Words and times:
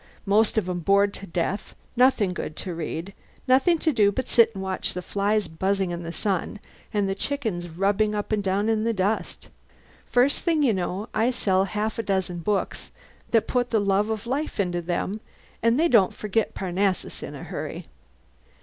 Most 0.25 0.57
of 0.57 0.67
'em 0.67 0.79
bored 0.79 1.13
to 1.13 1.27
death 1.27 1.75
nothing 1.95 2.33
good 2.33 2.55
to 2.55 2.73
read, 2.73 3.13
nothing 3.47 3.77
to 3.77 3.93
do 3.93 4.11
but 4.11 4.27
sit 4.27 4.51
and 4.55 4.63
watch 4.63 4.95
the 4.95 5.01
flies 5.03 5.47
buzzing 5.47 5.91
in 5.91 6.01
the 6.01 6.11
sun 6.11 6.57
and 6.91 7.07
the 7.07 7.13
chickens 7.13 7.69
rubbing 7.69 8.15
up 8.15 8.31
and 8.31 8.41
down 8.41 8.67
in 8.67 8.83
the 8.83 8.93
dust. 8.93 9.49
First 10.07 10.39
thing 10.39 10.63
you 10.63 10.73
know 10.73 11.07
I'll 11.13 11.31
sell 11.31 11.65
half 11.65 11.99
a 11.99 12.01
dozen 12.01 12.39
books 12.39 12.89
that 13.29 13.45
put 13.47 13.69
the 13.69 13.79
love 13.79 14.09
of 14.09 14.25
life 14.25 14.59
into 14.59 14.81
them, 14.81 15.19
and 15.61 15.79
they 15.79 15.87
don't 15.87 16.15
forget 16.15 16.55
Parnassus 16.55 17.21
in 17.21 17.35
a 17.35 17.43
hurry. 17.43 17.85